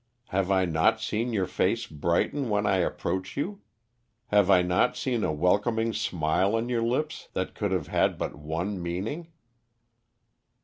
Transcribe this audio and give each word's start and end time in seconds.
Have 0.29 0.49
I 0.49 0.65
not 0.65 0.99
seen 0.99 1.31
your 1.31 1.45
face 1.45 1.85
brighten 1.85 2.49
when 2.49 2.65
I 2.65 2.77
approached 2.77 3.37
you? 3.37 3.61
Have 4.29 4.49
I 4.49 4.63
not 4.63 4.97
seen 4.97 5.23
a 5.23 5.31
welcoming 5.31 5.93
smile 5.93 6.55
on 6.55 6.69
your 6.69 6.81
lips, 6.81 7.29
that 7.33 7.53
could 7.53 7.71
have 7.71 7.85
had 7.85 8.17
but 8.17 8.33
one 8.35 8.81
meaning?" 8.81 9.27